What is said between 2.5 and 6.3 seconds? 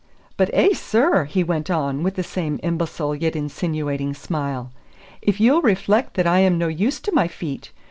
imbecile yet insinuating smile, "if ye'll reflect that